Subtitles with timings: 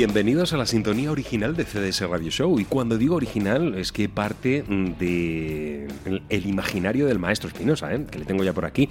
[0.00, 2.58] Bienvenidos a la sintonía original de CDS Radio Show.
[2.58, 4.64] Y cuando digo original es que parte
[4.98, 8.06] de el, el imaginario del maestro Espinosa, ¿eh?
[8.10, 8.88] que le tengo ya por aquí.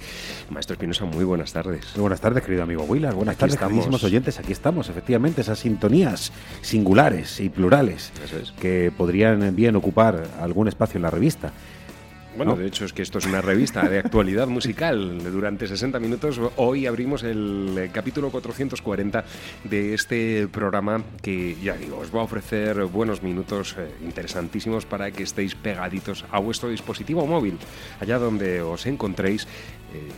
[0.50, 1.84] Maestro Espinosa, muy buenas tardes.
[1.96, 3.16] Muy buenas tardes, querido amigo Willard.
[3.16, 4.38] Buenas Aquí tardes, queridísimos oyentes.
[4.38, 6.30] Aquí estamos, efectivamente, esas sintonías
[6.62, 8.52] singulares y plurales es.
[8.52, 11.52] que podrían bien ocupar algún espacio en la revista.
[12.40, 12.58] Bueno, ¿No?
[12.58, 15.22] de hecho es que esto es una revista de actualidad musical.
[15.30, 19.24] Durante 60 minutos hoy abrimos el eh, capítulo 440
[19.64, 25.10] de este programa que, ya digo, os va a ofrecer buenos minutos eh, interesantísimos para
[25.10, 27.58] que estéis pegaditos a vuestro dispositivo móvil,
[28.00, 29.46] allá donde os encontréis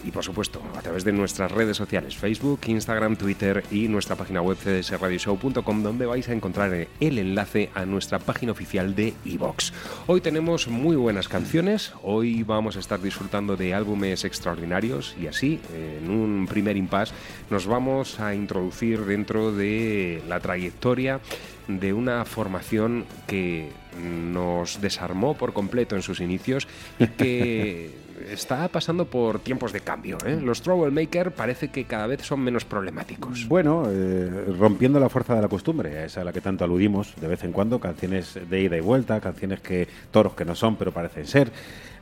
[0.05, 4.43] y por supuesto a través de nuestras redes sociales, Facebook, Instagram, Twitter y nuestra página
[4.43, 9.73] web cdsradioshow.com donde vais a encontrar eh, el enlace a nuestra página oficial de iVox.
[10.07, 15.61] Hoy tenemos muy buenas canciones, hoy vamos a estar disfrutando de álbumes extraordinarios y así,
[15.73, 17.15] eh, en un primer impasse,
[17.51, 21.21] nos vamos a introducir dentro de la trayectoria
[21.69, 26.67] de una formación que nos desarmó por completo en sus inicios
[26.99, 27.91] y que
[28.31, 30.19] está pasando por tiempos de cambio.
[30.25, 30.39] ¿eh?
[30.43, 33.49] Los Troublemaker parece que cada vez son menos problemáticos.
[33.49, 37.29] Bueno, eh, rompiendo la fuerza de la costumbre, esa a la que tanto aludimos de
[37.29, 40.93] vez en cuando, canciones de ida y vuelta, canciones que toros que no son, pero
[40.93, 41.53] parecen ser.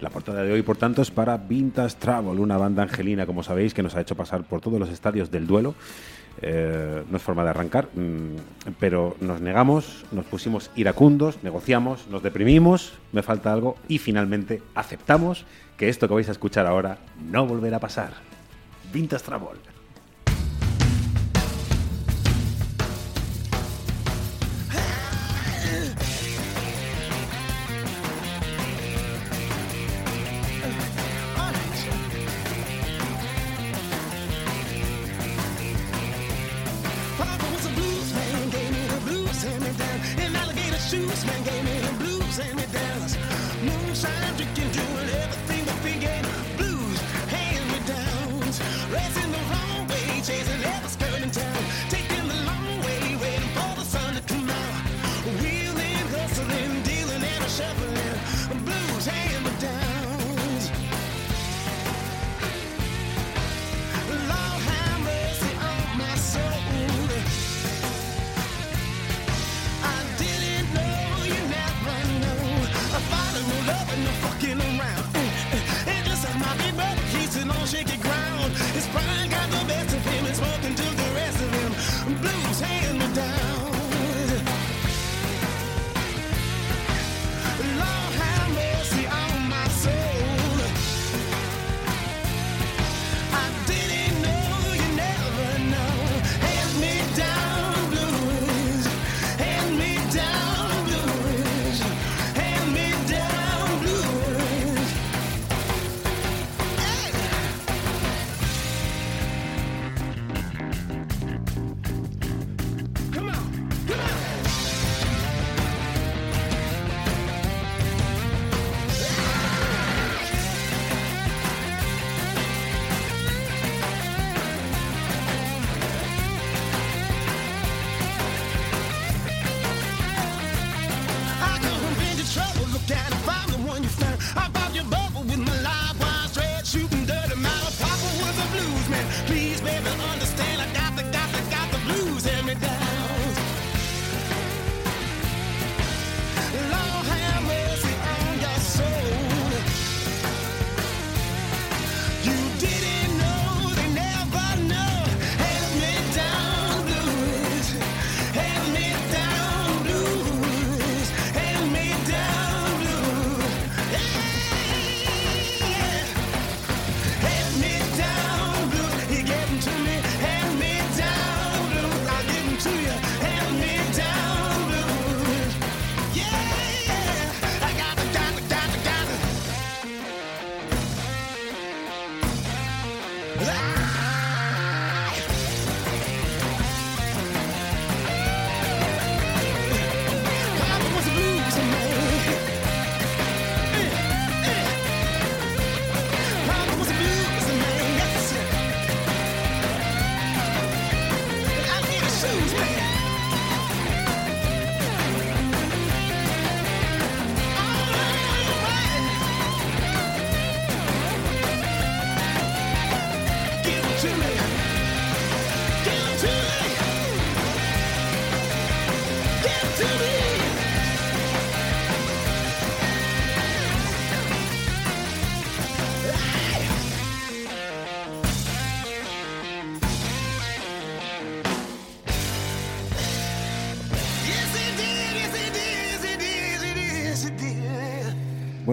[0.00, 3.74] La portada de hoy, por tanto, es para Vintage Travel, una banda angelina, como sabéis,
[3.74, 5.74] que nos ha hecho pasar por todos los estadios del duelo.
[6.42, 12.22] Eh, no es forma de arrancar, mm, pero nos negamos, nos pusimos iracundos, negociamos, nos
[12.22, 15.44] deprimimos, me falta algo y finalmente aceptamos
[15.76, 16.98] que esto que vais a escuchar ahora
[17.30, 18.12] no volverá a pasar.
[18.92, 19.79] Vintage Travel.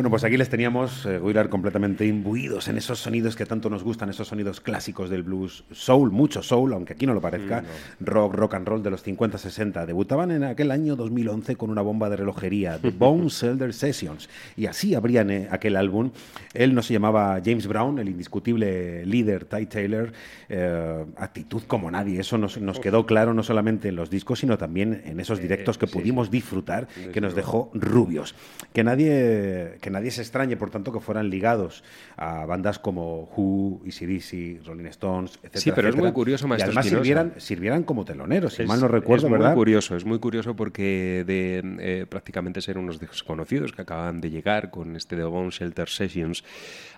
[0.08, 3.84] Bueno, pues aquí les teníamos, eh, Willard, completamente imbuidos en esos sonidos que tanto nos
[3.84, 7.66] gustan, esos sonidos clásicos del blues, soul, mucho soul, aunque aquí no lo parezca,
[8.00, 9.86] rock, rock and roll de los 50-60.
[9.86, 14.68] Debutaban en aquel año 2011 con una bomba de relojería, The Bone Celder Sessions, y
[14.68, 16.12] así abrían eh, aquel álbum.
[16.54, 20.14] Él no se llamaba James Brown, el indiscutible líder Ty Taylor,
[20.48, 24.58] eh, actitud como nadie, eso nos, nos quedó claro no solamente en los discos, sino
[24.58, 28.36] también en esos directos que pudimos disfrutar, que nos dejó rubios.
[28.72, 31.84] Que nadie, que nadie se extrañe, por tanto, que fueran ligados
[32.16, 35.62] a bandas como Who, AC/DC, Rolling Stones, etcétera.
[35.62, 37.04] Sí, pero es muy curioso, Y maestro además Espinosa.
[37.04, 39.50] sirvieran, sirvieran como teloneros, si Es- mal no recuerdo, es ¿verdad?
[39.50, 44.30] muy curioso, es muy curioso porque de eh, prácticamente ser unos desconocidos que acaban de
[44.30, 46.44] llegar con este The Bone Shelter Sessions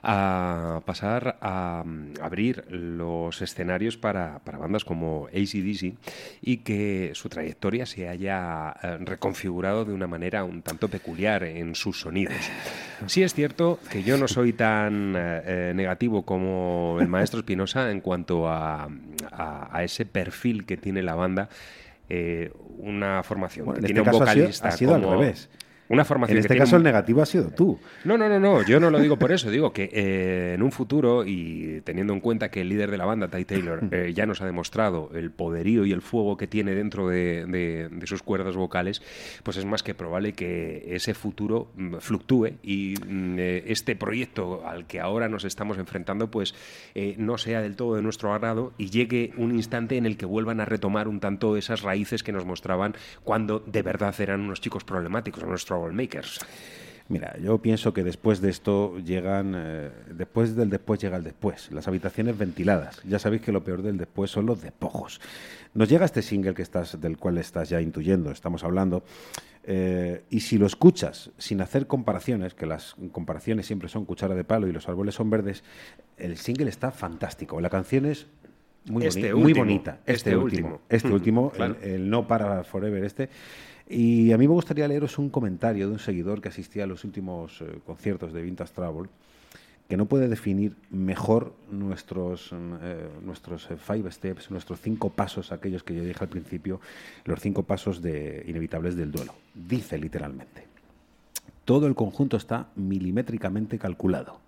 [0.01, 5.93] a pasar a mm, abrir los escenarios para, para bandas como ACDC
[6.41, 11.75] y que su trayectoria se haya eh, reconfigurado de una manera un tanto peculiar en
[11.75, 12.33] sus sonidos.
[13.07, 17.91] Sí es cierto que yo no soy tan eh, eh, negativo como el maestro Espinosa
[17.91, 18.89] en cuanto a,
[19.31, 21.49] a- a ese perfil que tiene la banda.
[22.11, 24.95] eh, una formación Bueno, que en tiene este un caso ha sido- vocalista ha sido
[24.95, 25.49] al como- revés.
[25.89, 27.79] Una formación En este caso un- el negativo ha sido tú.
[28.05, 30.71] no, no, no, no, yo no lo digo por eso, digo que eh, en un
[30.71, 34.25] futuro y teniendo en cuenta que el líder de la banda, Ty Taylor, eh, ya
[34.25, 38.21] nos ha demostrado el poderío y el fuego que tiene dentro de, de- de sus
[38.23, 39.01] cuerdas vocales,
[39.43, 44.67] pues es más que probable que ese futuro mm, fluctúe y mm, eh, este proyecto
[44.67, 46.53] al que ahora nos estamos enfrentando, pues
[46.95, 50.25] eh, no sea del todo de nuestro agrado y llegue un instante en el que
[50.25, 52.93] vuelvan a retomar un tanto esas raíces que nos mostraban
[53.23, 56.39] cuando de verdad eran unos chicos problemáticos, unos troublemakers.
[57.07, 61.71] Mira, yo pienso que después de esto llegan, eh, después del después llega el después,
[61.71, 63.01] las habitaciones ventiladas.
[63.03, 65.19] Ya sabéis que lo peor del después son los despojos.
[65.73, 69.03] Nos llega este single que estás, del cual estás ya intuyendo, estamos hablando,
[69.63, 74.43] eh, y si lo escuchas sin hacer comparaciones, que las comparaciones siempre son cuchara de
[74.43, 75.63] palo y los árboles son verdes,
[76.17, 77.59] el single está fantástico.
[77.59, 78.27] La canción es
[78.85, 79.91] muy, Este boni- muy último, bonita.
[80.05, 80.81] Este, este último, último.
[80.89, 81.75] este Mm, último, claro.
[81.81, 83.29] el, el No para Forever este.
[83.89, 87.03] Y a mí me gustaría leeros un comentario de un seguidor que asistía a los
[87.03, 89.09] últimos eh, conciertos de Vintage Travel,
[89.87, 95.51] que no puede definir mejor nuestros, mm, eh, nuestros eh, five steps, nuestros cinco pasos,
[95.51, 96.79] aquellos que yo dije al principio,
[97.25, 99.33] los cinco pasos de, inevitables del duelo.
[99.55, 100.67] Dice literalmente,
[101.65, 104.39] todo el conjunto está milimétricamente calculado.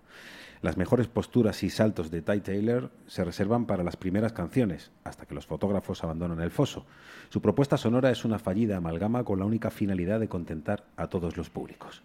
[0.62, 5.26] Las mejores posturas y saltos de Ty Taylor se reservan para las primeras canciones, hasta
[5.26, 6.86] que los fotógrafos abandonan el foso.
[7.30, 11.36] Su propuesta sonora es una fallida amalgama con la única finalidad de contentar a todos
[11.36, 12.04] los públicos.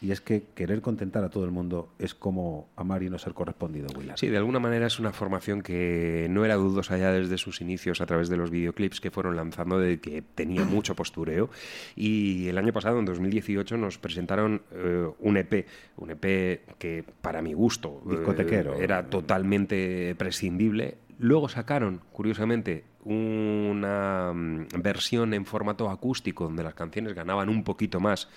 [0.00, 3.34] Y es que querer contentar a todo el mundo es como amar y no ser
[3.34, 4.16] correspondido, Willard.
[4.16, 8.00] Sí, de alguna manera es una formación que no era dudosa ya desde sus inicios
[8.00, 11.50] a través de los videoclips que fueron lanzando, de que tenía mucho postureo.
[11.96, 17.42] Y el año pasado, en 2018, nos presentaron eh, un EP, un EP que para
[17.42, 18.74] mi gusto eh, Discotequero.
[18.74, 20.98] era totalmente prescindible.
[21.18, 27.98] Luego sacaron, curiosamente, una mm, versión en formato acústico donde las canciones ganaban un poquito
[27.98, 28.28] más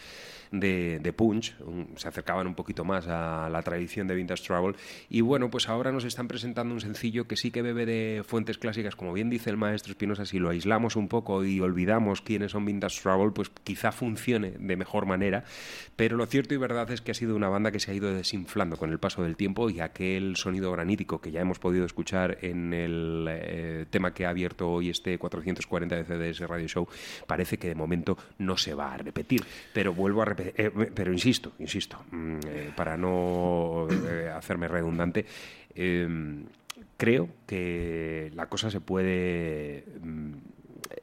[0.51, 4.75] de, punch, un- se acercaban un poquito más a la tradición de Vintage Trouble.
[5.09, 8.57] Y bueno, pues ahora nos están presentando un sencillo que sí que bebe de fuentes
[8.57, 12.51] clásicas, como bien dice el maestro Espinosa, si lo aislamos un poco y olvidamos quiénes
[12.51, 15.43] son Vintage Trouble, pues quizá funcione de mejor manera.
[15.95, 18.13] Pero lo cierto y verdad es que ha sido una banda que se ha ido
[18.13, 22.37] desinflando con el paso del tiempo y aquel sonido granítico que ya hemos podido escuchar
[22.41, 26.03] en el eh, tema que ha abierto hoy este 440 de
[26.33, 26.87] CDS Radio Show
[27.27, 29.43] parece que de momento no se va a repetir.
[29.73, 35.25] Pero vuelvo a repetir, eh, pero insisto, insisto, mm, eh, para no eh, hacerme redundante,
[35.75, 36.07] eh,
[36.97, 40.33] creo que la cosa se puede mm,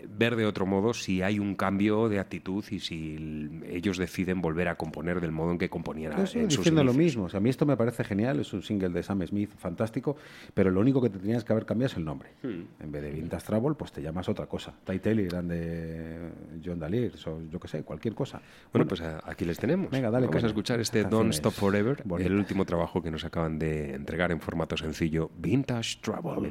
[0.09, 4.69] ver de otro modo si hay un cambio de actitud y si ellos deciden volver
[4.69, 7.05] a componer del modo en que componían Yo estoy en sus diciendo lo inicios.
[7.17, 7.25] mismo.
[7.25, 10.17] O sea, a mí esto me parece genial, es un single de Sam Smith fantástico,
[10.55, 12.31] pero lo único que te tenías que haber cambiado es el nombre.
[12.43, 12.63] Hmm.
[12.83, 14.73] En vez de Vintage Trouble, pues te llamas otra cosa.
[14.85, 16.31] Ty Taylor eran de
[16.65, 18.41] John Daliers o yo qué sé, cualquier cosa.
[18.73, 19.91] Bueno, pues a- aquí les tenemos.
[19.91, 22.29] Venga, dale Vamos a escuchar este Don't Stop Forever, bonita.
[22.29, 26.51] el último trabajo que nos acaban de entregar en formato sencillo, Vintage Trouble.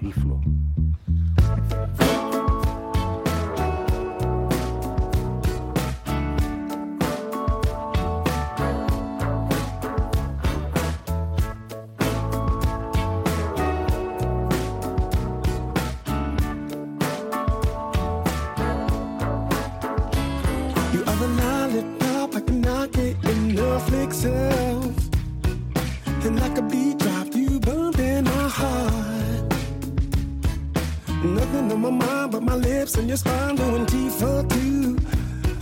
[31.24, 34.98] Nothing on my mind but my lips and your spine doing T for two.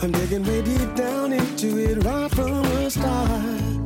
[0.02, 3.85] I'm digging way deep down into it right from the start.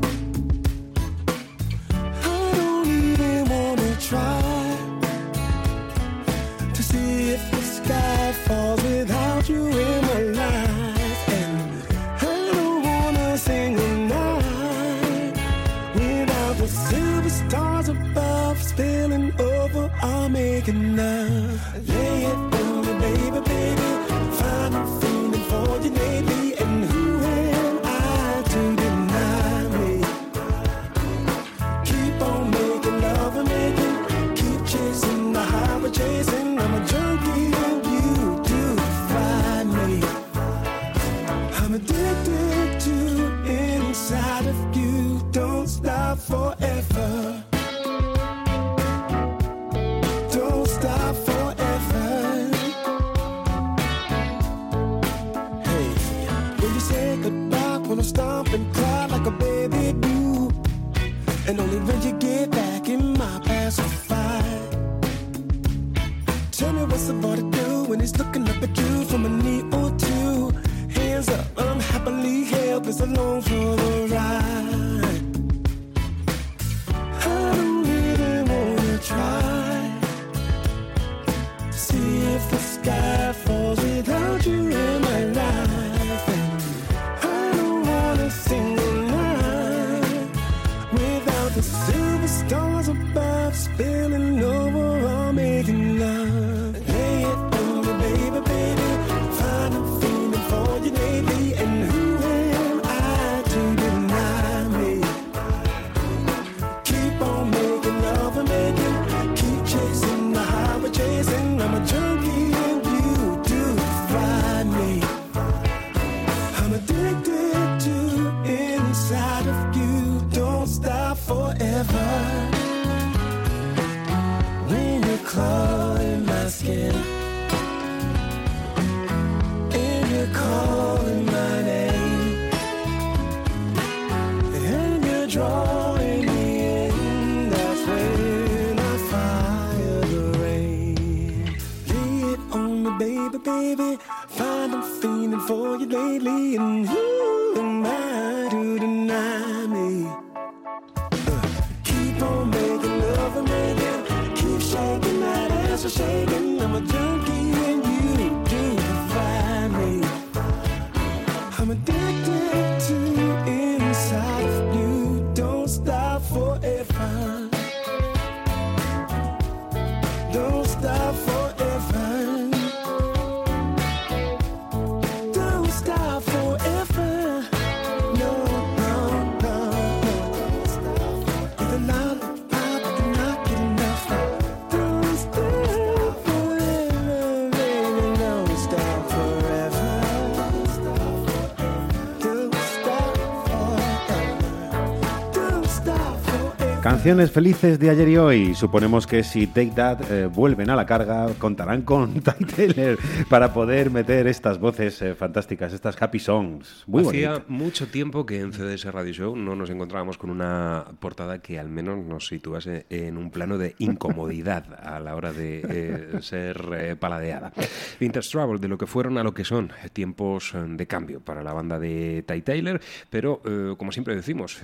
[197.00, 198.56] Canciones felices de ayer y hoy.
[198.56, 203.54] Suponemos que si Take That eh, vuelven a la carga, contarán con Ty Taylor para
[203.54, 206.84] poder meter estas voces eh, fantásticas, estas happy songs.
[206.88, 207.46] Muy Hacía bonito.
[207.48, 211.70] mucho tiempo que en CDS Radio Show no nos encontrábamos con una portada que al
[211.70, 216.96] menos nos situase en un plano de incomodidad a la hora de eh, ser eh,
[216.98, 217.54] paladeada.
[217.98, 221.44] Vintage Trouble, de lo que fueron a lo que son, tiempos eh, de cambio para
[221.44, 224.60] la banda de Ty Taylor, pero eh, como siempre decimos,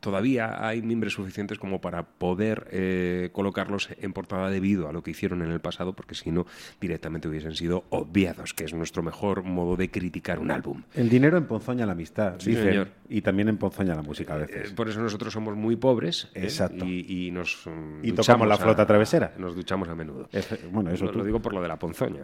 [0.00, 5.10] todavía hay miembros suficientes como para poder eh, colocarlos en portada debido a lo que
[5.12, 6.46] hicieron en el pasado, porque si no,
[6.80, 10.82] directamente hubiesen sido obviados, que es nuestro mejor modo de criticar un álbum.
[10.94, 12.88] El dinero emponzoña la amistad, Sí, dicen, señor.
[13.08, 14.70] y también emponzoña la música a veces.
[14.70, 16.42] Eh, por eso nosotros somos muy pobres ¿eh?
[16.44, 16.84] Exacto.
[16.84, 19.34] y, y nos mm, Y duchamos tocamos la a- flota travesera.
[19.38, 20.28] Nos duchamos a menudo.
[20.32, 21.18] Efe- bueno, eso lo, tú.
[21.18, 22.22] lo digo por lo de la ponzoña.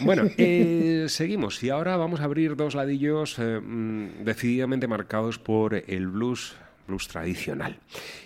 [0.00, 6.08] Bueno, eh, seguimos y ahora vamos a abrir dos ladillos mm, decididamente marcados por el
[6.08, 6.56] blues
[6.86, 7.78] blues tradicional.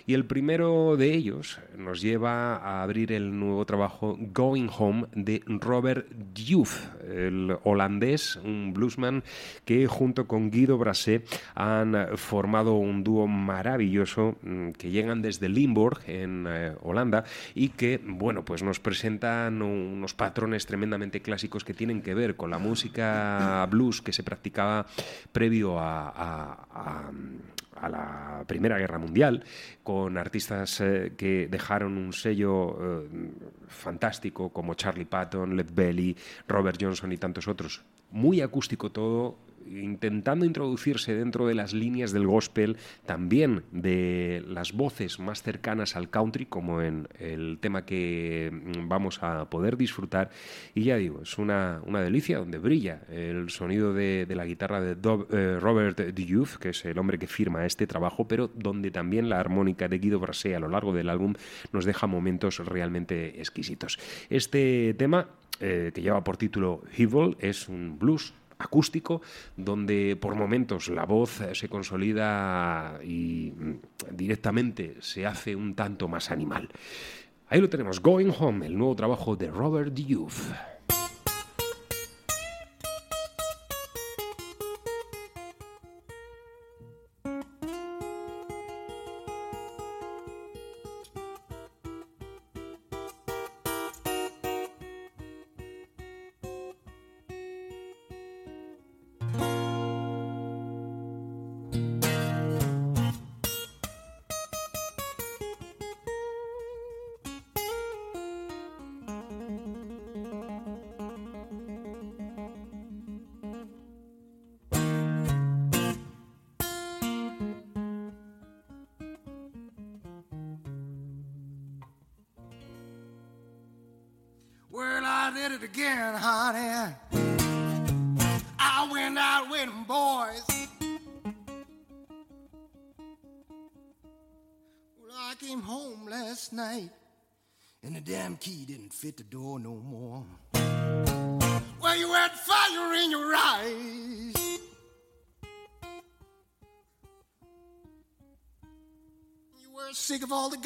[0.05, 5.41] Y el primero de ellos nos lleva a abrir el nuevo trabajo Going Home de
[5.45, 9.23] Robert Diouf, el holandés, un bluesman
[9.65, 11.23] que junto con Guido Brasé
[11.55, 17.23] han formado un dúo maravilloso mm, que llegan desde Limburg en eh, Holanda
[17.55, 22.49] y que, bueno, pues nos presentan unos patrones tremendamente clásicos que tienen que ver con
[22.49, 24.85] la música blues que se practicaba
[25.31, 27.11] previo a-
[27.81, 29.43] a la Primera Guerra Mundial,
[29.83, 33.31] con artistas eh, que dejaron un sello eh,
[33.67, 36.15] fantástico como Charlie Patton, Led Belly,
[36.47, 37.83] Robert Johnson y tantos otros.
[38.11, 39.37] Muy acústico todo,
[39.67, 46.09] intentando introducirse dentro de las líneas del gospel, también de las voces más cercanas al
[46.09, 50.29] country, como en el tema que mm, vamos a poder disfrutar.
[50.73, 54.91] Y ya digo, es una, una delicia donde brilla el sonido de, la guitarra de
[55.31, 59.39] eh, Robert Diouf, que es el hombre que firma este trabajo, pero donde también la
[59.39, 61.33] armónica de Guido Brasé a lo largo del álbum
[61.71, 63.99] nos deja momentos realmente exquisitos.
[64.29, 65.27] Este tema,
[65.59, 69.21] eh, que lleva por título Evil, es un blues acústico,
[69.55, 73.79] donde por momentos la voz eh, se consolida y mm,
[74.11, 76.69] directamente se hace un tanto más animal.
[77.47, 80.51] Ahí lo tenemos, Going Home, el nuevo trabajo de Robert Diouf.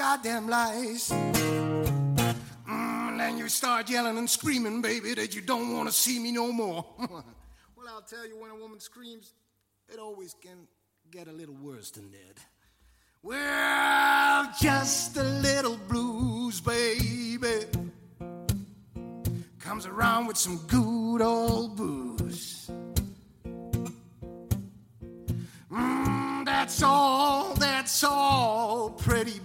[0.04, 1.10] Goddamn lies.
[1.12, 6.20] Mm, and then you start yelling and screaming, baby, that you don't want to see
[6.20, 6.86] me no more.
[7.00, 9.34] well, I'll tell you, when a woman screams,
[9.88, 10.68] it always can
[11.10, 12.38] get a little worse than that.
[13.22, 17.66] Well, just a little blues, baby,
[19.60, 22.70] comes around with some good old booze.
[25.72, 29.40] Mm, that's all, that's all, pretty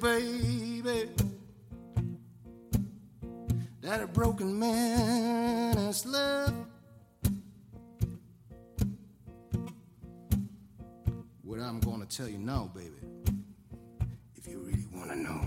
[3.98, 6.54] That a broken man has left.
[11.42, 12.94] What I'm gonna tell you now, baby,
[14.36, 15.40] if you really wanna know.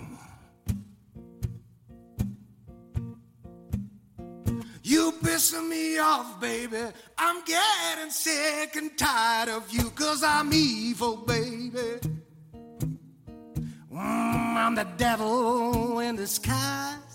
[4.83, 6.91] You pissing me off, baby.
[7.17, 11.99] I'm getting sick and tired of you, cause I'm evil, baby.
[13.93, 17.10] Mm, I'm the devil in disguise.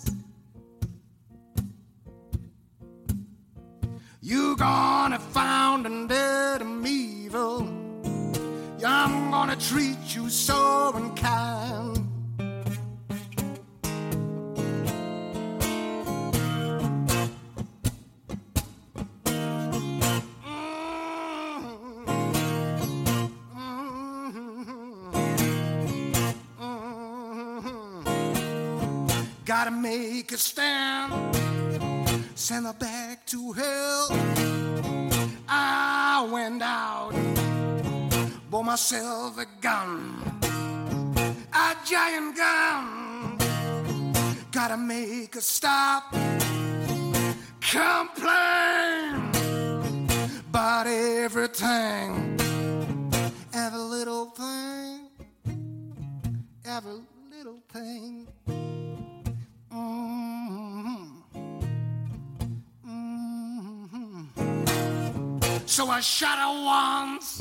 [4.28, 7.62] You gonna found and dead I'm evil.
[8.84, 12.08] I'm gonna treat you so unkind.
[29.44, 31.12] Gotta make a stand,
[32.34, 34.06] send her back to hell.
[35.48, 37.12] I went out,
[38.50, 40.22] bought myself a gun,
[41.52, 43.36] a giant gun.
[44.52, 46.12] Gotta make a stop,
[47.60, 49.32] complain
[50.48, 52.38] about everything,
[53.52, 55.08] every little thing,
[56.64, 57.00] every
[57.32, 58.85] little thing.
[65.66, 67.40] So I shot her once,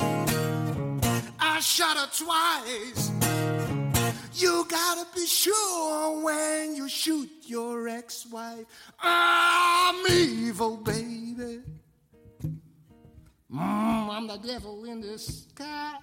[1.40, 3.12] I shot her twice.
[4.34, 8.66] You gotta be sure when you shoot your ex-wife.
[9.00, 11.62] I'm evil, baby.
[13.54, 16.02] Mm, I'm the devil in disguise.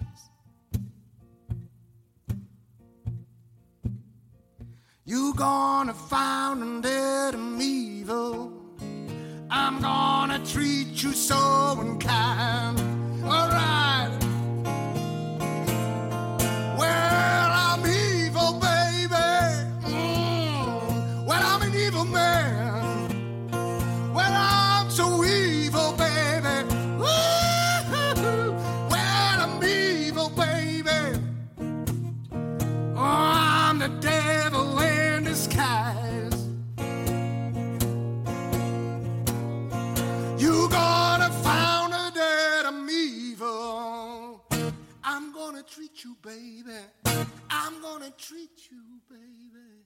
[5.05, 8.62] You gonna find and dead I'm evil.
[9.55, 12.79] I'm gonna treat you so unkind.
[13.23, 14.22] Alright.
[45.73, 46.77] Treat you, baby.
[47.49, 49.81] I'm gonna treat you, baby.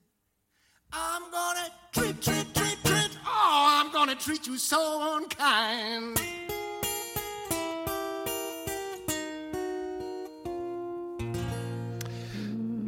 [0.92, 3.18] I'm gonna treat, treat, treat, treat.
[3.24, 6.20] Oh, I'm gonna treat you so unkind.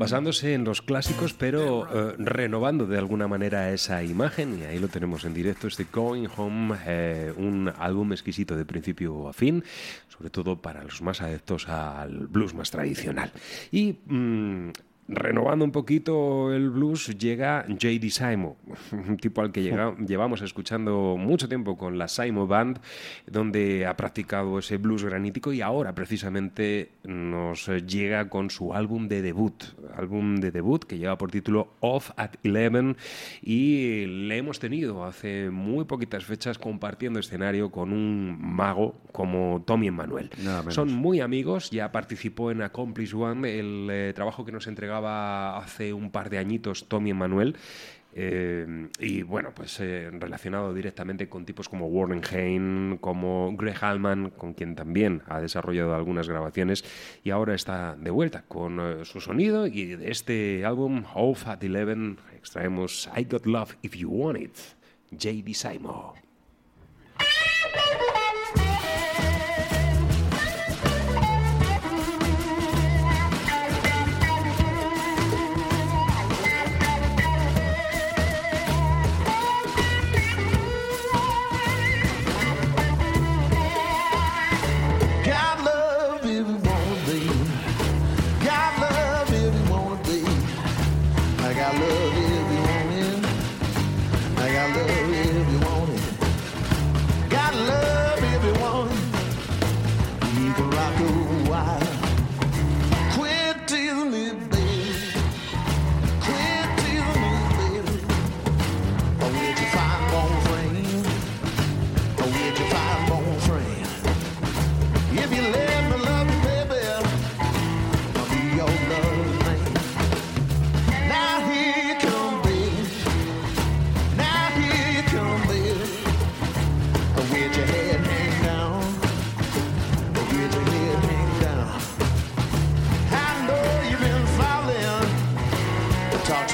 [0.00, 4.88] Basándose en los clásicos, pero eh, renovando de alguna manera esa imagen, y ahí lo
[4.88, 9.62] tenemos en directo, este Going Home, eh, un álbum exquisito de principio a fin,
[10.08, 13.30] sobre todo para los más adeptos al blues más tradicional.
[13.70, 14.70] Y mm,
[15.12, 18.10] renovando un poquito el blues, llega J.D.
[18.10, 18.56] Simo,
[18.92, 22.78] un tipo al que llega- llevamos escuchando mucho tiempo con la Simo Band,
[23.26, 29.22] donde ha practicado ese blues granítico y ahora precisamente nos llega con su álbum de
[29.22, 29.64] debut,
[29.96, 32.96] álbum de debut que lleva por título Off at Eleven
[33.42, 39.88] y le hemos tenido hace muy poquitas fechas compartiendo escenario con un mago como Tommy
[39.88, 40.30] Emmanuel.
[40.72, 45.92] Son muy amigos, ya participó en Accomplish One, el eh, trabajo que nos entregaba hace
[45.92, 47.56] un par de añitos Tommy Emmanuel.
[48.12, 54.30] eh, y bueno, pues eh, relacionado directamente con tipos como Warren Hayne, como Greg Allman,
[54.30, 56.84] con quien también ha desarrollado algunas grabaciones
[57.22, 61.62] y ahora está de vuelta con eh, su sonido y de este álbum Off at
[61.62, 64.56] Eleven extraemos I Got Love If You Want It,
[65.12, 65.54] J.D.
[65.54, 66.29] Simo.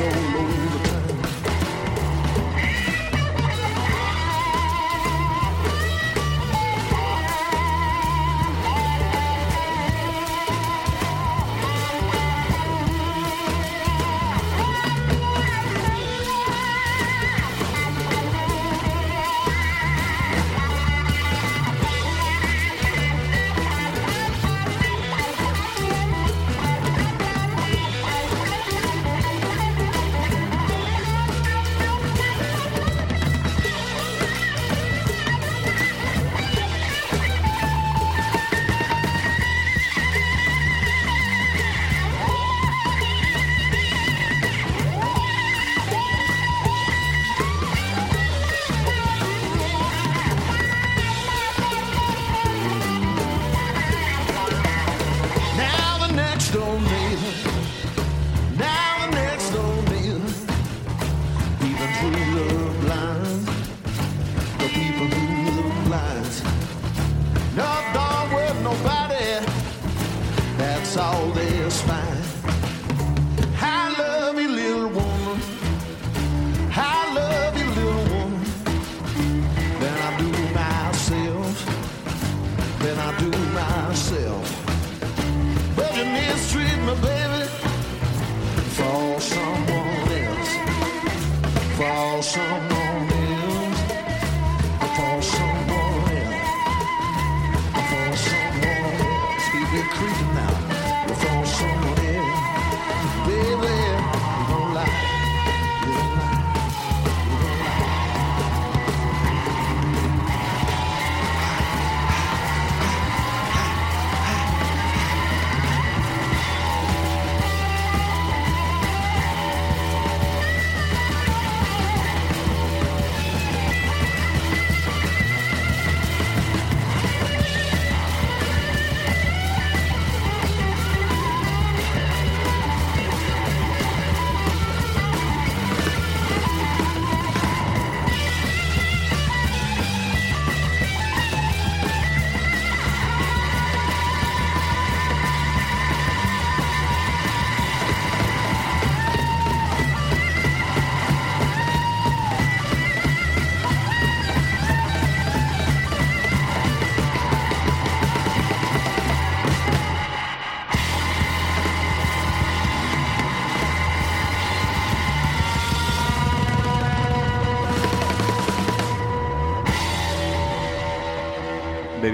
[0.01, 0.56] Lights all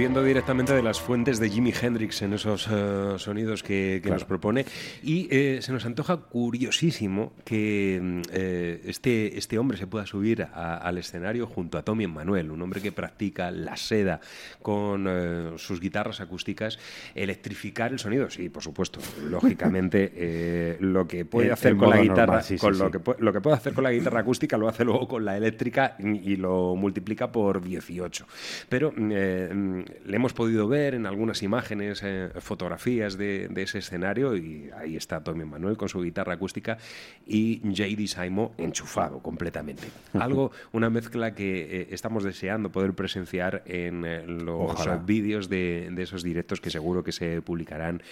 [0.03, 4.25] bebiendo directamente de las fuentes de Jimi Hendrix en esos eh, sonidos que, que nos
[4.25, 4.67] propone.
[5.01, 10.43] Y eh, se nos antoja curiosísimo que mm, eh, este, este hombre se pueda subir
[10.43, 14.19] a- al escenario junto a Tommy Emmanuel, un hombre que practica la seda
[14.61, 16.81] con eh, sus guitarras acústicas,
[17.15, 18.29] electrificar el sonido.
[18.29, 18.99] Sí, por supuesto,
[19.31, 22.93] lógicamente lo que puede hacer con la guitarra, normal, sí, sí, con lo sí.
[22.99, 25.95] que lo que puede hacer con la guitarra acústica lo hace luego con la eléctrica
[26.01, 28.27] y y lo multiplica por 18.
[28.69, 33.78] Pero mm, mm, le hemos podido ver en algunas imágenes, eh, fotografías de, de ese
[33.78, 36.78] escenario y ahí está Tommy Manuel con su guitarra acústica
[37.26, 38.07] y J.D.
[38.07, 39.88] Saimo enchufado completamente.
[40.14, 46.02] Algo, una mezcla que eh, estamos deseando poder presenciar en eh, los vídeos de, de
[46.02, 48.02] esos directos que seguro que se publicarán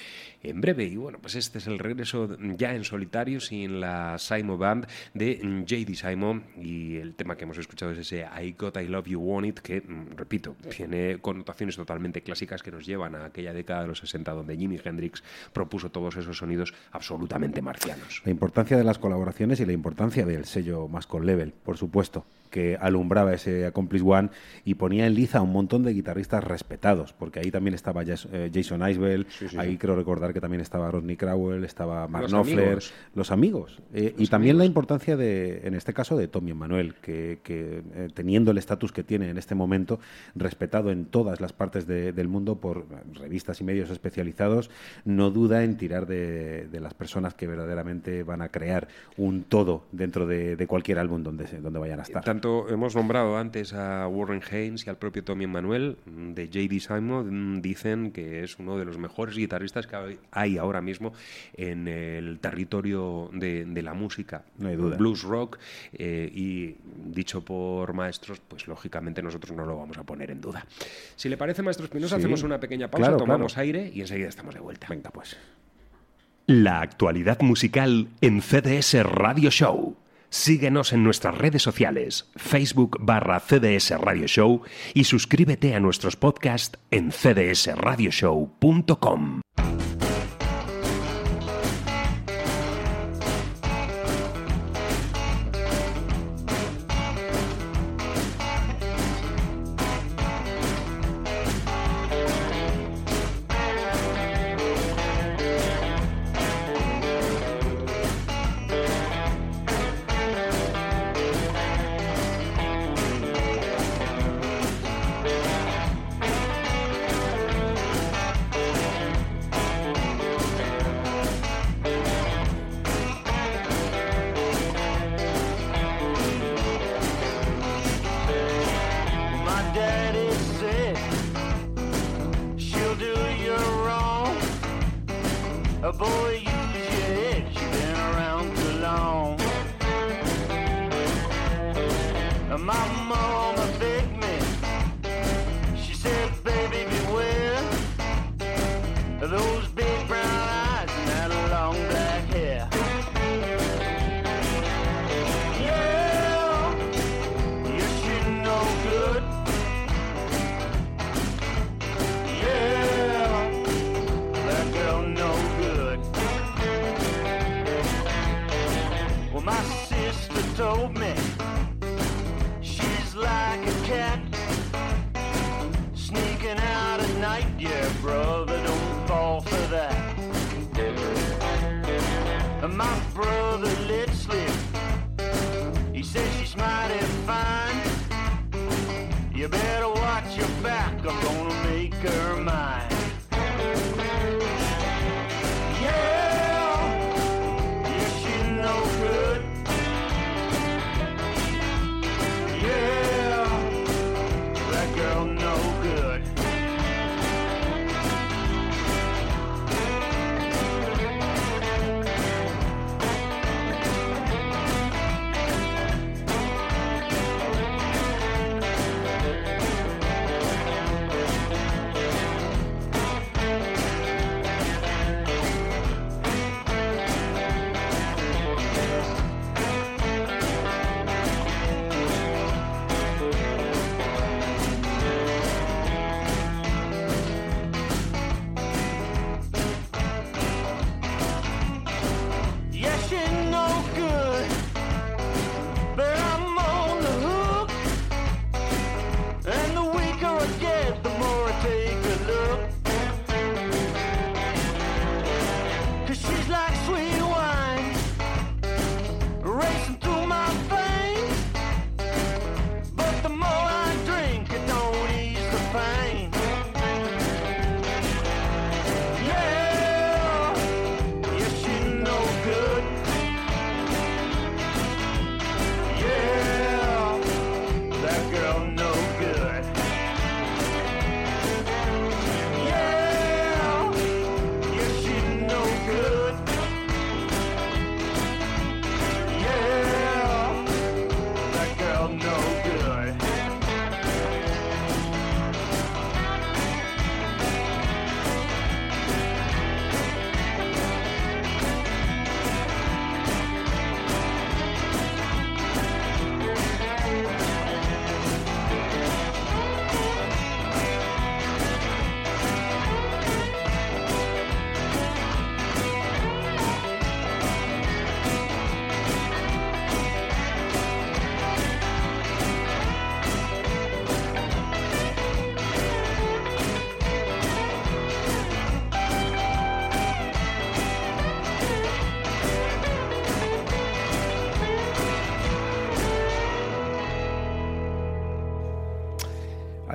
[0.42, 0.84] en breve.
[0.84, 5.38] Y bueno, pues este es el regreso ya en solitario, sin la Saimo Band de
[5.68, 5.94] J.D.
[5.94, 9.46] Saimo y el tema que hemos escuchado es ese I Got I Love You Want
[9.46, 13.88] It, que, mm, repito, tiene connotaciones totalmente clásicas que nos llevan a aquella década de
[13.88, 18.22] los 60 donde Jimi Hendrix propuso todos esos sonidos absolutamente marcianos.
[18.24, 22.76] La importancia de las colaboraciones y la importancia del sello Mascot Level, por supuesto, que
[22.80, 24.30] alumbraba ese Accomplice One
[24.64, 28.50] y ponía en liza a un montón de guitarristas respetados, porque ahí también estaba eh,
[28.52, 32.92] Jason Isbell, ahí creo recordar que también estaba Rodney Crowell, estaba Mark Los Knopfler, amigos.
[33.14, 33.78] los amigos.
[33.94, 38.08] Eh, y también la importancia de, en este caso, de Tommy Emmanuel, que, que, eh,
[38.14, 40.00] teniendo el estatus que tiene en este momento,
[40.34, 44.70] respetado en todas las partes de- del mundo por revistas y medios especializados,
[45.04, 49.84] no duda en tirar de, de las personas que verdaderamente van a crear un todo
[49.92, 52.24] dentro de, de cualquier álbum donde, donde vayan a estar.
[52.24, 56.80] Tanto hemos nombrado antes a Warren Haynes y al propio Tommy Emmanuel mm, de J.D.
[56.80, 61.12] Simon mm, dicen que es uno de los mejores guitarristas que hay- hay ahora mismo
[61.56, 64.96] en el territorio de, de la música No hay duda.
[64.96, 65.58] blues rock
[65.92, 66.76] eh, y
[67.12, 70.66] dicho por maestros pues lógicamente nosotros no lo vamos a poner en duda
[71.16, 72.20] si le parece maestro Espinosa Sí.
[72.22, 73.64] hacemos una pequeña pausa Claro, tomamos claro.
[73.66, 75.36] aire y enseguida estamos de vuelta Venga, pues.
[76.46, 79.96] La actualidad musical en CDS Radio Show.
[80.30, 84.62] Síguenos en nuestras redes sociales, Facebook barra CDS Radio Show
[84.94, 89.40] y suscríbete a nuestros podcasts en cdsradioshow.com.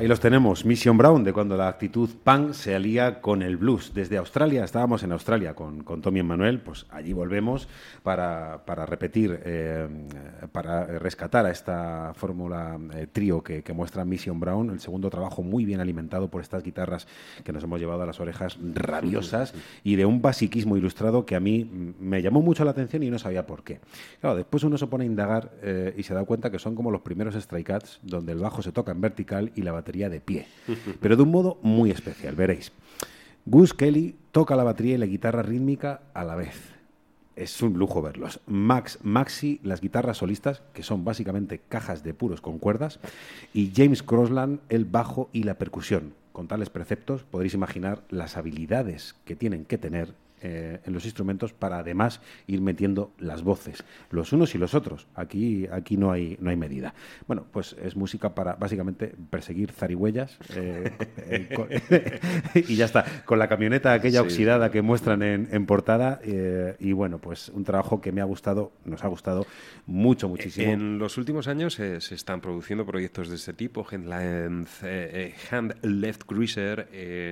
[0.06, 3.92] Ahí los tenemos, Mission Brown, de cuando la actitud punk se alía con el blues.
[3.92, 7.68] Desde Australia, estábamos en Australia con, con Tommy Manuel, pues allí volvemos
[8.04, 9.88] para, para repetir, eh,
[10.52, 15.42] para rescatar a esta fórmula eh, trío que, que muestra Mission Brown, el segundo trabajo
[15.42, 17.08] muy bien alimentado por estas guitarras
[17.44, 21.40] que nos hemos llevado a las orejas rabiosas y de un basiquismo ilustrado que a
[21.40, 23.80] mí me llamó mucho la atención y no sabía por qué.
[24.22, 26.92] Claro, después uno se pone a indagar eh, y se da cuenta que son como
[26.92, 30.20] los primeros Stray Cats, donde el bajo se toca en vertical y la batería de
[30.20, 30.48] pie,
[31.00, 32.72] pero de un modo muy especial, veréis.
[33.46, 36.74] Gus Kelly toca la batería y la guitarra rítmica a la vez.
[37.36, 38.40] Es un lujo verlos.
[38.48, 43.00] Max Maxi, las guitarras solistas, que son básicamente cajas de puros con cuerdas,
[43.54, 46.14] y James Crosland, el bajo y la percusión.
[46.32, 50.14] Con tales preceptos podréis imaginar las habilidades que tienen que tener
[50.48, 55.08] eh, en los instrumentos para además ir metiendo las voces, los unos y los otros.
[55.16, 56.94] Aquí, aquí no, hay, no hay medida.
[57.28, 61.68] Bueno, pues es música para básicamente perseguir zarigüeyas eh, con-
[62.56, 64.26] y ya está, con la camioneta aquella Sí.
[64.26, 68.26] oxidada que muestran en, en portada eh, y bueno, pues un trabajo que me ha
[68.26, 69.46] gustado, nos ha gustado
[69.88, 70.72] mucho, muchísimo.
[70.72, 75.36] En los últimos años eh, se están produciendo proyectos de este tipo, Hand, eh, eh,
[75.52, 76.88] Hand Left Cruiser,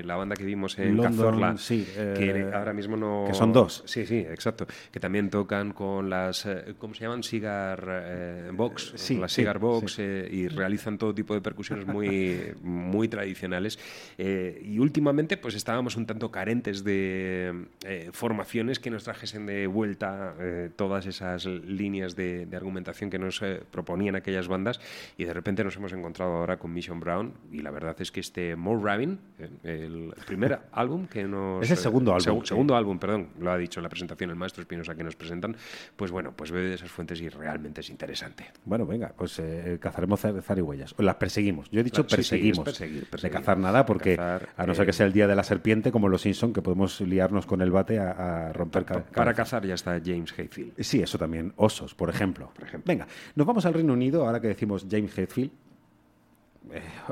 [0.06, 3.03] la banda que vimos en London, Cazorla, sí, que ahora mismo no...
[3.28, 3.84] que son dos.
[3.86, 4.66] Sí, sí, exacto.
[4.92, 7.24] Que también tocan con las, eh, ¿cómo se llaman?
[7.24, 10.02] Cigar eh, Box, Sí, las sí, Cigar Box, sí.
[10.04, 13.80] eh, y realizan todo tipo de percusiones muy, muy tradicionales.
[14.18, 19.68] Eh, y últimamente pues estábamos un tanto carentes de eh, formaciones que nos trajesen de
[19.68, 24.80] vuelta eh, todas esas líneas de, de argumentación que nos eh, proponían aquellas bandas
[25.18, 28.20] y de repente nos hemos encontrado ahora con Mission Brown y la verdad es que
[28.20, 29.20] este More Rabin,
[29.64, 31.64] eh, el primer álbum que nos...
[31.64, 32.48] Es el segundo eh, álbum, sí.
[32.48, 35.56] segundo álbum, perdón, lo ha dicho en la presentación el maestro Espinosa que nos presentan,
[35.96, 38.46] pues bueno, pues bebe de esas fuentes y realmente es interesante.
[38.66, 40.96] Bueno, venga, pues eh, cazaremos zar- zarigüeyas.
[40.98, 41.70] Las perseguimos.
[41.72, 42.66] Yo he dicho Claro, sí, sí, perseguimos.
[42.66, 43.34] perseguir, perseguir.
[43.34, 45.44] De cazar nada, porque Cazar, a no ser eh, que sea el día de la
[45.44, 49.36] serpiente, como los Simpson, que podemos liarnos con el bate a, a romper Para cabezas.
[49.36, 50.74] cazar ya está James Hayfield.
[50.82, 51.54] Sí, eso también.
[51.56, 52.52] Osos, por ejemplo.
[52.56, 52.88] Por ejemplo.
[52.88, 55.52] Venga, nos vamos al Reino Unido, ahora que decimos James Hetfield.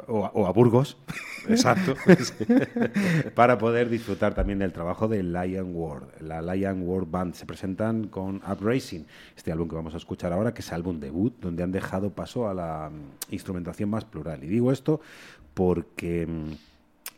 [0.07, 0.97] O, a, o a Burgos.
[1.47, 1.95] Exacto.
[3.35, 6.07] para poder disfrutar también del trabajo de Lion World.
[6.21, 9.03] La Lion World Band se presentan con Up Racing,
[9.35, 12.47] este álbum que vamos a escuchar ahora, que es álbum debut, donde han dejado paso
[12.47, 14.43] a la mm, instrumentación más plural.
[14.43, 15.01] Y digo esto
[15.53, 16.51] porque mm,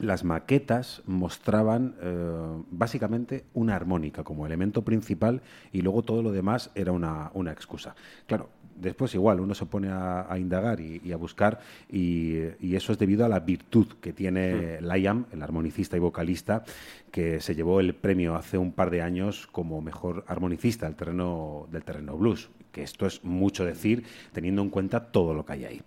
[0.04, 5.42] las maquetas mostraban eh, básicamente una armónica como elemento principal
[5.72, 7.96] y luego todo lo demás era una, una excusa.
[8.28, 12.76] Claro, después igual uno se pone a, a indagar y, y a buscar y, y
[12.76, 16.64] eso es debido a la virtud que tiene Liam, el armonicista y vocalista,
[17.12, 21.68] que se llevó el premio hace un par de años como mejor armonicista del terreno,
[21.72, 25.66] del terreno blues, que esto es mucho decir teniendo en cuenta todo lo que hay
[25.66, 25.82] ahí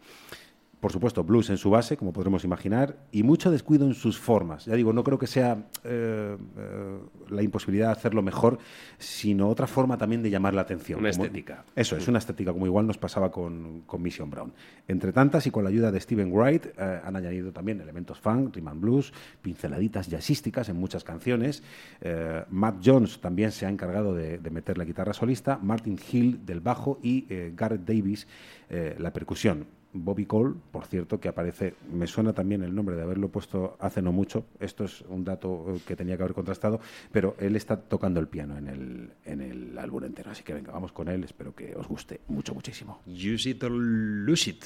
[0.87, 4.67] por supuesto, blues en su base, como podremos imaginar, y mucho descuido en sus formas.
[4.67, 8.61] Ya digo, no creo que sea eh, eh, la imposibilidad de hacerlo mejor,
[8.97, 11.01] sino otra forma también de llamar la atención.
[11.01, 11.65] Una Como- estética.
[11.75, 14.53] Eso, es una estética, como igual nos pasaba con, con Mission Brown.
[14.87, 18.55] Entre tantas, y con la ayuda de Steven Wright, eh, han añadido también elementos funk,
[18.55, 19.13] rhythm and blues,
[19.43, 21.65] pinceladitas jazzísticas en muchas canciones.
[22.51, 26.61] Matt Jones también se ha encargado de, de meter la guitarra solista, Martin Hill del
[26.61, 27.27] bajo y
[27.57, 28.29] Garrett Davis
[28.71, 29.67] la percusión.
[30.05, 34.03] Bobby Cole, por cierto, que aparece, me suena también el nombre de haberlo puesto hace
[34.03, 36.81] no mucho, esto es un dato eh, que tenía que haber contrastado,
[37.13, 40.73] pero él está tocando el piano en el, en el álbum entero, así que venga,
[40.73, 43.01] vamos con él, espero que os guste mucho, muchísimo.
[43.07, 44.65] Use it or lose it.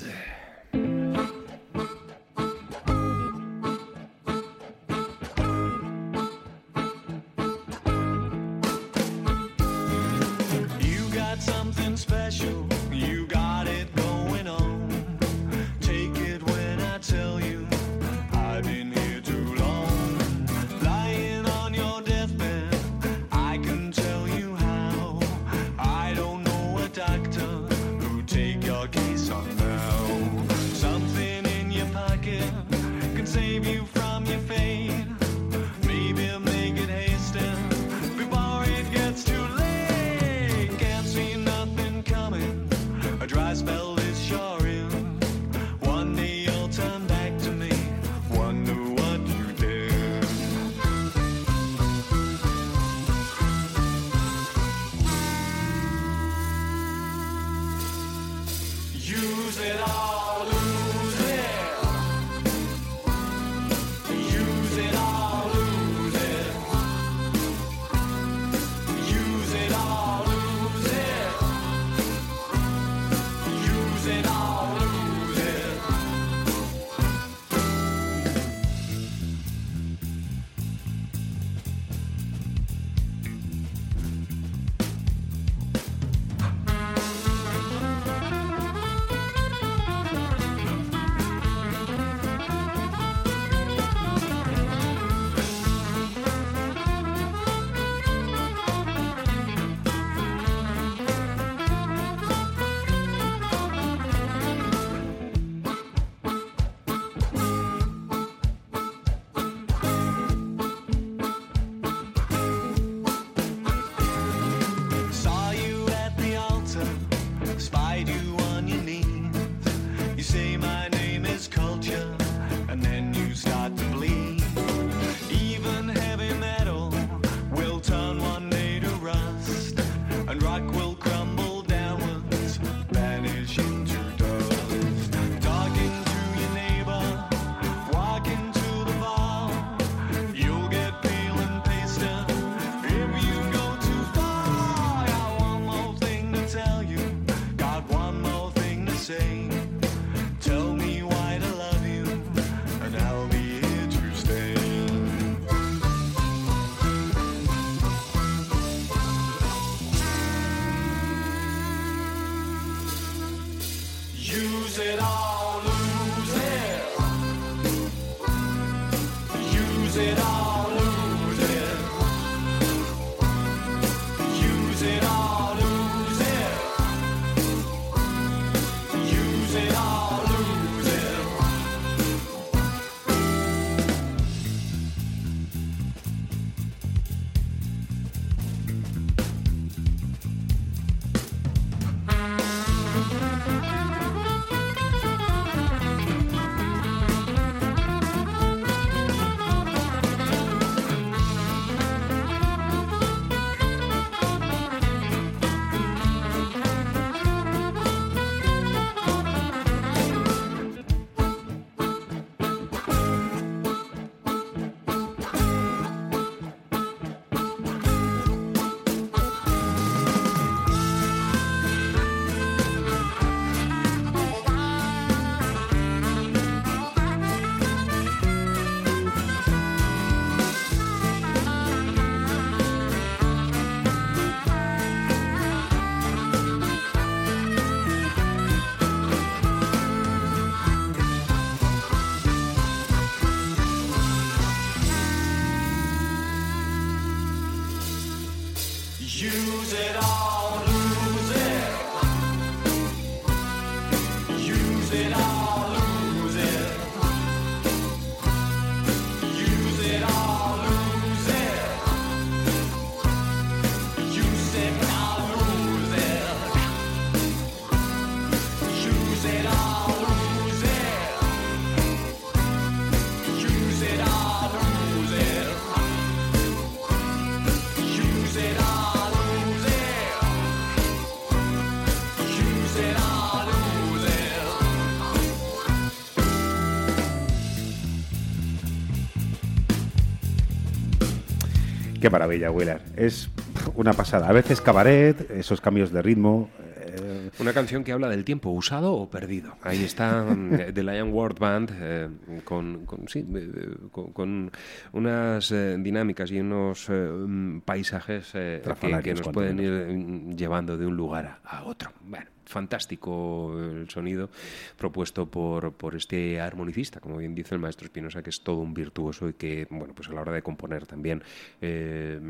[292.10, 292.80] Qué maravilla, Willard.
[292.96, 293.30] Es
[293.76, 294.28] una pasada.
[294.28, 296.50] A veces cabaret, esos cambios de ritmo.
[296.80, 299.54] eh, Una canción que habla del tiempo usado o perdido.
[299.62, 302.08] Ahí está mm, The Lion World Band eh,
[302.42, 304.50] con, con- sí, eh, con, con
[304.90, 310.30] unas eh, dinámicas y unos eh, mm, paisajes eh, que, que nos pueden ir mm,
[310.34, 311.92] llevando de un lugar a, a otro.
[312.04, 314.28] Bueno, fantástico el sonido
[314.76, 318.74] propuesto por, por este armonicista, como bien dice el maestro Espinosa, que es todo un
[318.74, 321.22] virtuoso y que, bueno, pues a la hora de componer también
[321.60, 322.20] eh,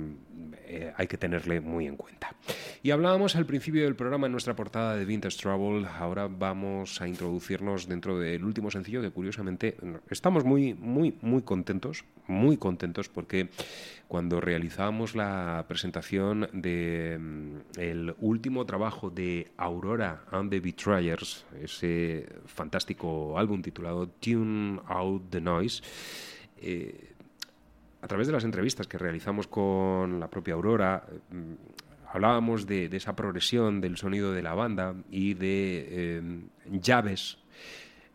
[0.66, 2.35] eh, hay que tenerle muy en cuenta.
[2.83, 7.09] Y hablábamos al principio del programa en nuestra portada de Vintage Trouble, ahora vamos a
[7.09, 9.77] introducirnos dentro del último sencillo que curiosamente
[10.11, 13.49] estamos muy, muy, muy contentos, muy contentos porque
[14.09, 23.39] cuando realizábamos la presentación de mm, último trabajo de Aurora and the Betrayers, ese fantástico
[23.39, 25.83] álbum titulado Tune Out the Noise,
[26.61, 27.15] eh,
[28.03, 31.55] a través de las entrevistas que realizamos con la propia Aurora, mm,
[32.13, 36.23] hablábamos de, esa progresión del sonido de la banda y de eh,
[36.71, 37.39] llaves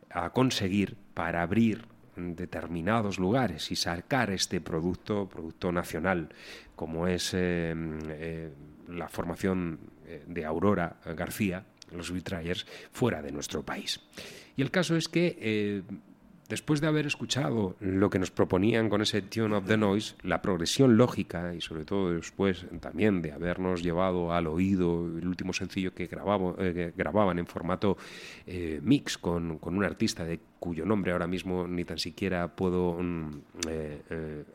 [0.09, 1.85] a conseguir para abrir
[2.15, 6.29] determinados lugares y sacar este producto, producto nacional,
[6.75, 8.51] como es eh,
[8.87, 9.79] la formación
[10.27, 13.99] de Aurora García, los Betrayers, fuera de nuestro país.
[14.55, 15.83] Y el caso es que eh,
[16.47, 20.41] después de haber escuchado lo que nos proponían con ese Tune of the Noise, la
[20.41, 25.93] progresión lógica y sobre todo después también de habernos llevado al oído el último sencillo
[25.93, 27.97] que, eh, grababan en formato
[28.47, 32.93] eh, mix con, con un artista de cuyo nombre ahora mismo ni tan siquiera puedo
[32.93, 33.41] mm,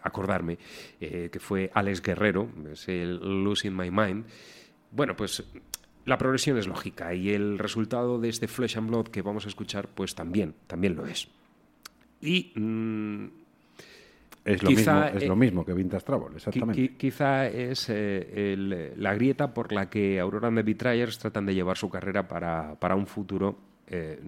[0.02, 0.58] acordarme,
[0.98, 4.24] que fue Alex Guerrero, es el Losing My Mind.
[4.90, 5.44] Bueno, pues
[6.04, 9.48] la progresión es lógica y el resultado de este Flesh and Blood que vamos a
[9.48, 11.28] escuchar, pues también, también lo es.
[12.20, 13.24] Y mm,
[14.44, 16.80] es lo, Quizá, mismo, es eh, lo mismo que Vintage Travel, exactamente.
[16.82, 21.46] qui- quizá es eh, el- la grieta por la que Aurora and the Betrayers tratan
[21.46, 24.18] de llevar su carrera para, para un futuro eh,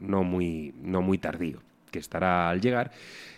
[0.00, 2.92] no, muy, no muy tardío, que estará al llegar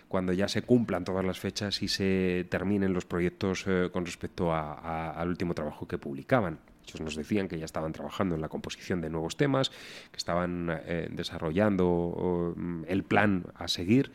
[0.09, 4.75] cuando ya se cumplan todas las fechas y se terminen los proyectos con respecto a-
[4.75, 6.59] a- al último trabajo que publicaban.
[6.91, 10.68] Ellos nos decían que ya estaban trabajando en la composición de nuevos temas, que estaban
[10.84, 14.12] eh, desarrollando mm, el plan a seguir.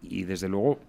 [0.00, 0.80] Y desde luego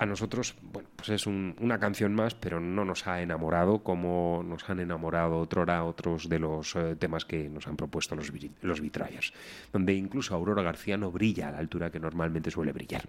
[0.00, 4.42] a nosotros, bueno, pues es un- una canción más, pero no nos ha enamorado como
[4.44, 8.32] nos han enamorado otrora otros de los eh, temas que nos han propuesto los,
[8.62, 9.32] los Betrayers,
[9.72, 13.06] donde incluso Aurora García no brilla a la altura que normalmente suele brillar.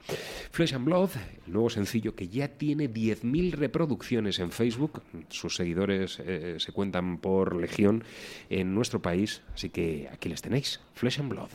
[0.51, 1.11] Flesh and Blood,
[1.47, 7.19] el nuevo sencillo que ya tiene 10.000 reproducciones en Facebook, sus seguidores eh, se cuentan
[7.19, 8.03] por legión
[8.49, 11.49] en nuestro país, así que aquí les tenéis, Flesh and Blood.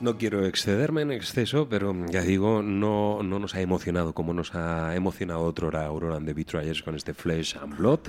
[0.00, 4.54] No quiero excederme en exceso, pero ya digo, no, no nos ha emocionado como nos
[4.54, 8.00] ha emocionado otro hora Aurora and the con este Flesh and Blood,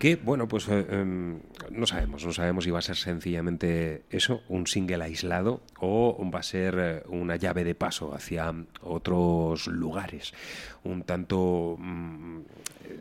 [0.00, 1.38] que, bueno, pues eh, em,
[1.70, 6.40] no sabemos, no sabemos si va a ser sencillamente eso, un single aislado, o va
[6.40, 10.34] a ser eh, una llave de paso hacia otros lugares,
[10.82, 12.40] un tanto mm,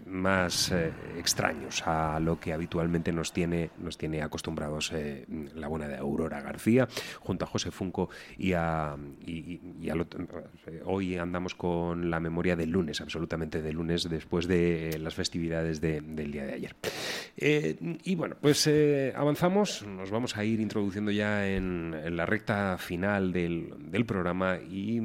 [0.05, 5.25] más eh, extraños a lo que habitualmente nos tiene, nos tiene acostumbrados eh,
[5.55, 6.87] la buena de Aurora García,
[7.19, 8.95] junto a José Funco y a...
[10.85, 16.01] hoy andamos con la memoria del lunes, absolutamente del lunes, después de las festividades de-
[16.01, 16.75] del día de ayer.
[17.37, 18.69] Eh, y bueno, pues
[19.15, 25.01] avanzamos, nos vamos a ir introduciendo ya en, la recta final del programa y...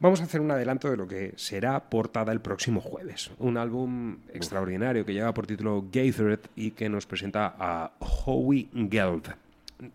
[0.00, 3.32] Vamos a hacer un adelanto de lo que será portada el próximo jueves.
[3.38, 9.24] Un álbum extraordinario que lleva por título Gathered y que nos presenta a Howie Gelb.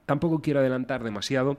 [0.05, 1.57] Tampoco quiero adelantar demasiado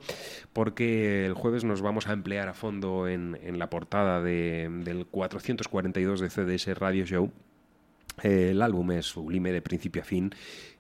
[0.53, 5.07] porque el jueves nos vamos a emplear a fondo en, en la portada de- del
[5.07, 7.31] 442 de CDS Radio Show.
[8.23, 10.31] El álbum es sublime de principio a fin.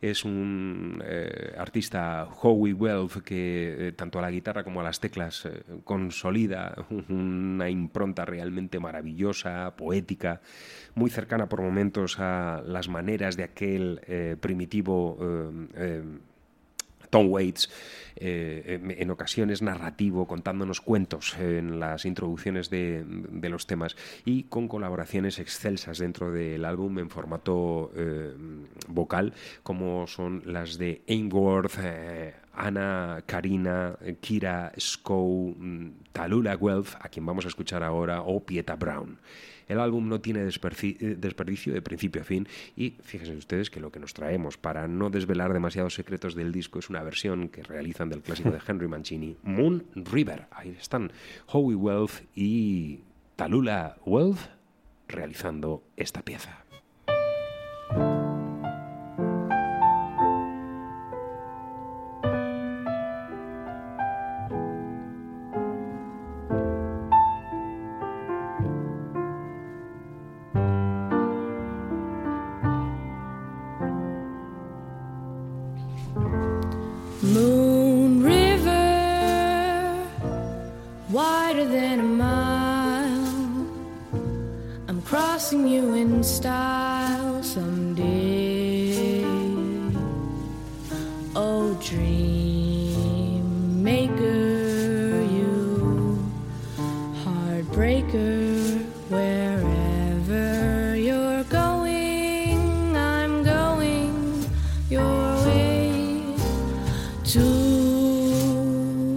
[0.00, 5.00] Es un eh, artista Howie Welf que eh, tanto a la guitarra como a las
[5.00, 10.40] teclas eh, consolida una impronta realmente maravillosa, poética,
[10.94, 15.18] muy cercana por momentos a las maneras de aquel primitivo
[17.10, 17.70] Tom Waits,
[18.16, 23.04] eh, en- ocasiones narrativo, contándonos cuentos en las introducciones de,
[23.48, 28.32] los temas y con colaboraciones excelsas dentro del álbum en formato eh,
[28.88, 37.08] vocal, como son las de Ainsworth, eh, Ana Karina, Kira Skow, mm, Talula Guelph, a
[37.08, 39.18] quien vamos a escuchar ahora, o Pieta Brown.
[39.68, 42.46] El álbum no tiene eh, desperdicio de principio a fin
[42.76, 46.78] y fíjense ustedes que lo que nos traemos para no desvelar demasiados secretos del disco
[46.78, 50.46] es una versión que realizan del clásico de Henry Mancini, Moon River.
[50.50, 51.12] Ahí están
[51.46, 53.00] Howie Welf y
[53.36, 54.48] Talula Welf
[55.08, 56.64] realizando esta pieza.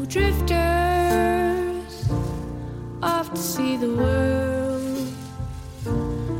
[0.10, 2.10] Drifters
[3.04, 5.08] off to see the world.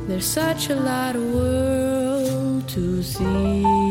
[0.08, 3.87] There's such a lot of world to see.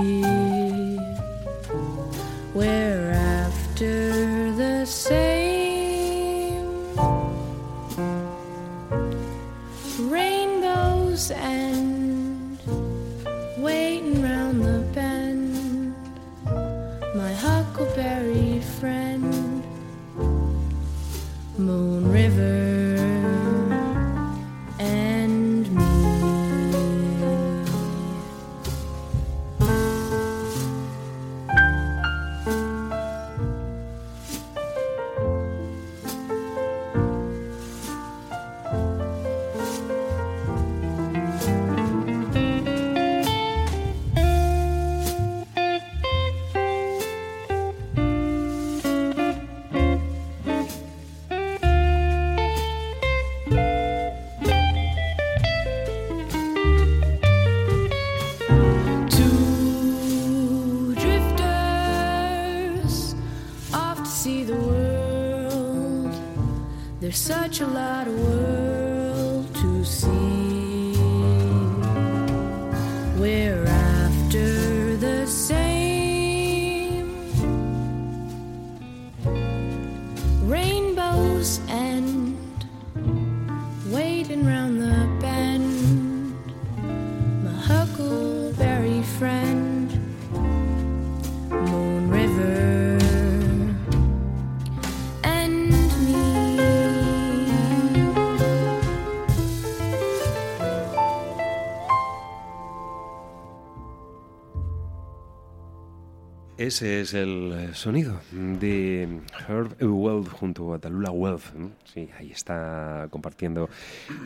[106.67, 111.11] Ese es el eh, sonido de Herb Weld junto a Talula.
[111.55, 111.71] ¿no?
[111.85, 113.69] Sí, ahí está compartiendo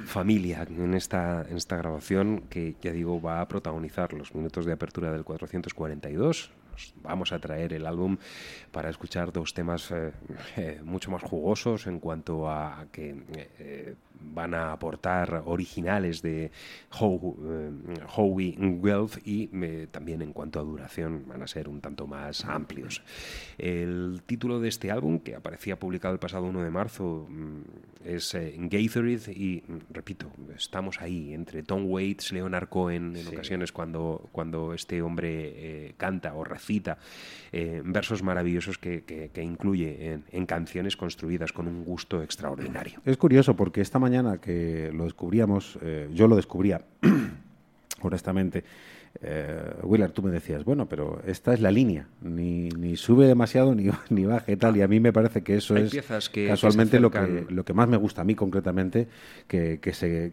[0.06, 4.72] familia en esta, en esta grabación que, ya digo, va a protagonizar los minutos de
[4.72, 6.50] apertura del 442.
[7.02, 8.16] Vamos a traer el álbum
[8.72, 10.12] para escuchar dos temas eh,
[10.56, 13.16] eh, mucho más jugosos en cuanto a que
[13.58, 16.50] eh, van a aportar originales de
[16.98, 17.70] How- eh,
[18.14, 19.46] Howie Wealth y
[19.86, 23.02] también en cuanto a duración van a ser un tanto más amplios.
[23.56, 28.34] El título de este álbum, que aparecía publicado el pasado 1 de marzo, mm, es
[28.34, 35.02] eh, y, repito, estamos ahí entre Tom Waits, Leonard Cohen, en ocasiones cuando, cuando este
[35.02, 35.28] hombre
[35.88, 36.98] eh, canta o recita
[37.52, 43.00] eh, versos maravillosos que, que- que incluye en, en canciones construidas con un gusto extraordinario.
[43.04, 46.82] Es curioso porque esta mañana que lo descubríamos, eh, yo lo descubría,
[48.02, 48.64] honestamente,
[49.22, 53.74] eh, Willard, tú me decías, bueno, pero esta es la línea, ni, ni sube demasiado
[53.74, 56.28] ni, ni baja y tal, y a mí me parece que eso Hay es piezas
[56.28, 59.08] que- que casualmente se lo, que, lo que más me gusta a mí concretamente,
[59.48, 60.32] que, que se, eh,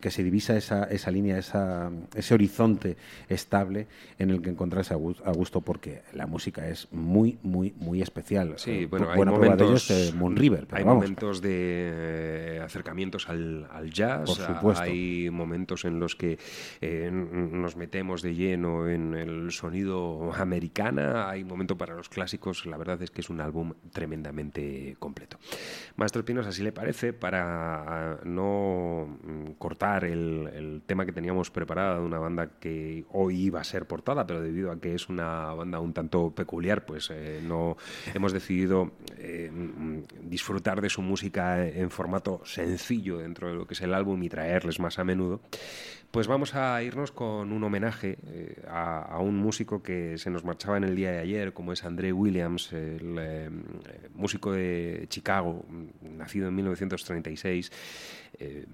[0.00, 2.96] que se divisa esa, esa línea, esa, ese horizonte
[3.28, 3.86] estable
[4.18, 8.00] en el que encontrarse a gus- a gusto, porque la música es muy, muy, muy
[8.02, 8.54] especial.
[8.56, 11.02] Sí, Eh, bueno, hay prueba de momentos, ellos, eh, Moon River, pero hay vamos.
[11.04, 14.82] momentos de eh, acercamientos al, al jazz, Por supuesto.
[14.82, 16.38] hay momentos en los que
[16.80, 22.76] eh, nos metemos de lleno en el sonido americana, hay momento para los clásicos, la
[22.76, 25.38] verdad es que es un álbum tremendamente completo.
[25.96, 32.00] Maestro Espinosa, si le parece, para no mm, cortar el, el tema que teníamos preparado
[32.00, 35.52] de una banda que hoy iba a ser portada, pero debido a que es una
[35.54, 37.76] banda un tanto peculiar, pues eh, no
[38.14, 43.74] hemos decidido eh, mm, disfrutar de su música en formato sencillo dentro de lo que
[43.74, 45.40] es el álbum y traerles más a menudo.
[46.10, 50.78] Pues vamos a irnos con un homenaje eh, a, un músico que se nos marchaba
[50.78, 53.50] en el día de ayer, como es André Williams, el eh,
[54.14, 55.64] músico de Chicago,
[56.00, 57.72] nacido en 1936.
[58.38, 58.64] eh,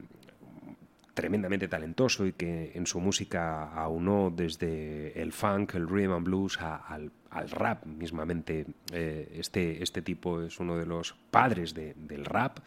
[1.14, 6.58] tremendamente talentoso y que en su música aunó desde el funk, el rhythm and blues
[6.60, 7.12] al,
[7.52, 8.66] rap mismamente.
[8.92, 12.58] Eh, este, este tipo es uno de los padres de- del rap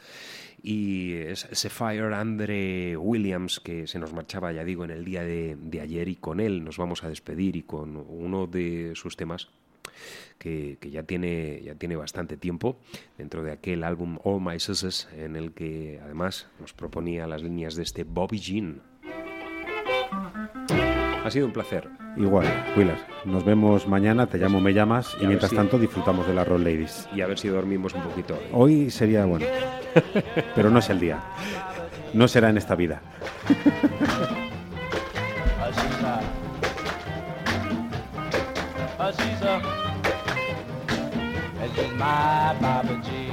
[0.61, 5.57] y es Sapphire Andre Williams que se nos marchaba, ya digo, en el día de,
[5.81, 9.49] ayer y con él nos vamos a despedir y con uno de sus temas
[10.37, 12.79] que, que ya, tiene, ya tiene bastante tiempo
[13.17, 17.75] dentro de aquel álbum All My Susses en el que además nos proponía las líneas
[17.75, 18.81] de este Bobby Jean.
[21.27, 21.89] Ha sido un placer.
[22.15, 22.45] Igual,
[22.77, 22.99] Willard.
[23.25, 26.63] Nos vemos mañana, te llamo, me llamas Y mientras si- tanto disfrutamos de la Roll
[26.63, 27.09] Ladies.
[27.13, 28.39] Y a ver si dormimos un poquito.
[28.53, 29.45] Hoy sería bueno,
[30.55, 31.19] pero no es el día.
[32.13, 33.01] No será en esta vida.
[35.61, 36.19] Aziza.
[38.97, 39.61] Aziza.
[41.59, 43.27] And she's my Baba G.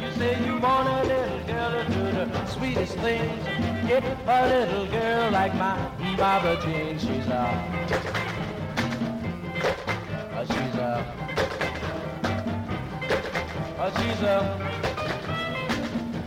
[0.00, 3.51] You say you want a little girl to do the sweetest things.
[3.92, 5.76] Get a little girl like my
[6.16, 6.98] Baba Jean.
[6.98, 7.44] She's a.
[10.32, 11.04] a she's a.
[13.78, 14.36] a she's a.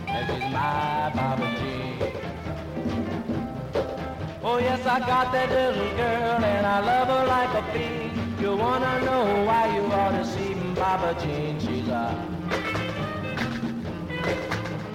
[0.09, 2.11] And she's my Baba Jean.
[4.43, 8.39] Oh yes, I got that little girl and I love her like a fiend.
[8.39, 11.59] You wanna know why you ought to see Baba Jean?
[11.59, 12.13] She's a,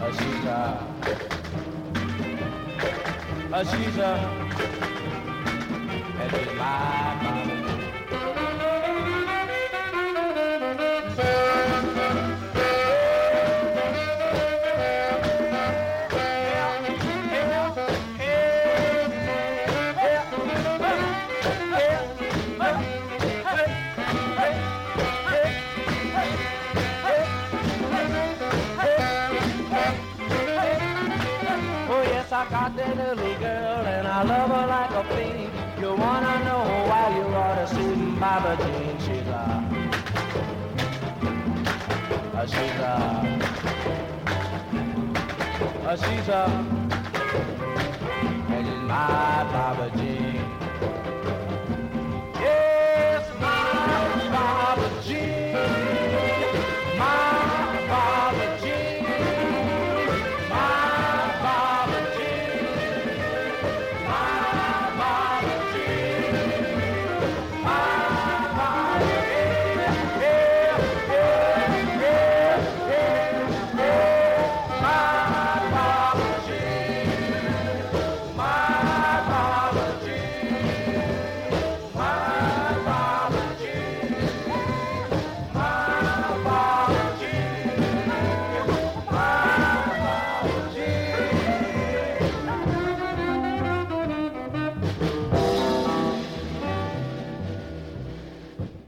[0.02, 1.39] a she's a
[3.64, 4.14] she's a,
[6.20, 7.59] and she's
[34.20, 35.50] I love her like a fiend.
[35.80, 38.98] You wanna know why you ought to see Baba Jean?
[39.00, 39.44] She's a,
[42.36, 42.96] a she's a,
[45.86, 46.44] a she's a,
[48.52, 50.39] and she's my Jean.